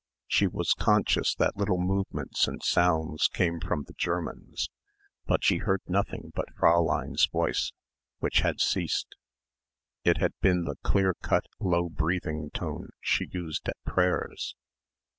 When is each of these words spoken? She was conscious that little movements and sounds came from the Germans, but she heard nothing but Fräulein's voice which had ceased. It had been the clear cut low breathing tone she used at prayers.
She 0.25 0.47
was 0.47 0.73
conscious 0.73 1.35
that 1.35 1.57
little 1.57 1.77
movements 1.77 2.47
and 2.47 2.63
sounds 2.63 3.27
came 3.31 3.59
from 3.59 3.83
the 3.83 3.93
Germans, 3.93 4.71
but 5.27 5.43
she 5.43 5.57
heard 5.57 5.81
nothing 5.85 6.31
but 6.33 6.47
Fräulein's 6.59 7.27
voice 7.27 7.71
which 8.17 8.39
had 8.39 8.59
ceased. 8.59 9.13
It 10.03 10.17
had 10.17 10.33
been 10.41 10.63
the 10.63 10.77
clear 10.81 11.13
cut 11.21 11.45
low 11.59 11.87
breathing 11.87 12.49
tone 12.51 12.89
she 12.99 13.27
used 13.31 13.69
at 13.69 13.77
prayers. 13.85 14.55